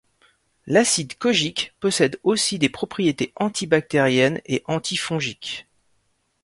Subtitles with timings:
[0.65, 5.67] L'acide kojique possède aussi des propriétés antibactérienne et antifongique.